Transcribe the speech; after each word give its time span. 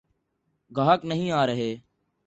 گاہک 0.71 1.05
نہیں 1.05 1.31
آرہے۔ 1.31 1.75